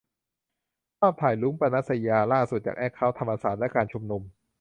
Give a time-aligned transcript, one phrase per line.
[0.99, 4.21] ภาพถ่าย 'รุ้ง-ปนัสยา' ล่าสุดจากแอคเคาท์ธรรมศาสตร์และการชุมนุม